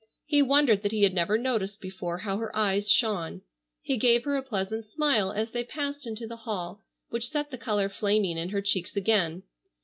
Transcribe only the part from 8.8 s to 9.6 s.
again.